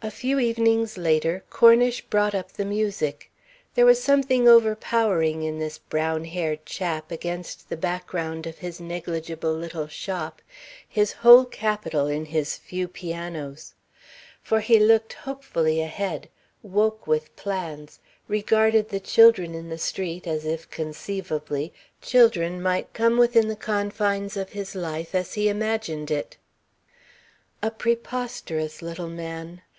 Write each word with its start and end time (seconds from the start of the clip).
A 0.00 0.12
few 0.12 0.38
evenings 0.38 0.96
later, 0.96 1.42
Cornish 1.50 2.02
brought 2.02 2.32
up 2.32 2.52
the 2.52 2.64
music. 2.64 3.32
There 3.74 3.84
was 3.84 4.00
something 4.00 4.46
overpowering 4.46 5.42
in 5.42 5.58
this 5.58 5.78
brown 5.78 6.24
haired 6.24 6.64
chap 6.64 7.10
against 7.10 7.68
the 7.68 7.76
background 7.76 8.46
of 8.46 8.58
his 8.58 8.78
negligible 8.78 9.52
little 9.52 9.88
shop, 9.88 10.40
his 10.88 11.10
whole 11.14 11.44
capital 11.44 12.06
in 12.06 12.26
his 12.26 12.56
few 12.56 12.86
pianos. 12.86 13.74
For 14.40 14.60
he 14.60 14.78
looked 14.78 15.14
hopefully 15.14 15.80
ahead, 15.82 16.28
woke 16.62 17.08
with 17.08 17.34
plans, 17.34 17.98
regarded 18.28 18.90
the 18.90 19.00
children 19.00 19.52
in 19.52 19.68
the 19.68 19.78
street 19.78 20.28
as 20.28 20.44
if, 20.44 20.70
conceivably, 20.70 21.72
children 22.00 22.62
might 22.62 22.92
come 22.94 23.18
within 23.18 23.48
the 23.48 23.56
confines 23.56 24.36
of 24.36 24.50
his 24.50 24.76
life 24.76 25.12
as 25.12 25.34
he 25.34 25.48
imagined 25.48 26.12
it. 26.12 26.36
A 27.64 27.72
preposterous 27.72 28.80
little 28.80 29.10
man. 29.10 29.62